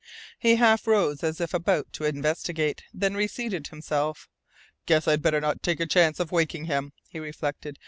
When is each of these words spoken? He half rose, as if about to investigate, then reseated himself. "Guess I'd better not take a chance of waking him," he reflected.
He 0.39 0.55
half 0.55 0.87
rose, 0.87 1.21
as 1.23 1.39
if 1.39 1.53
about 1.53 1.93
to 1.93 2.05
investigate, 2.05 2.81
then 2.91 3.13
reseated 3.15 3.67
himself. 3.67 4.27
"Guess 4.87 5.07
I'd 5.07 5.21
better 5.21 5.39
not 5.39 5.61
take 5.61 5.79
a 5.79 5.85
chance 5.85 6.19
of 6.19 6.31
waking 6.31 6.65
him," 6.65 6.91
he 7.07 7.19
reflected. 7.19 7.77